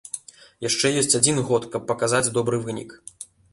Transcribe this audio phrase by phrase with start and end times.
[0.69, 2.99] Яшчэ ёсць адзін год, каб паказаць добры вынік.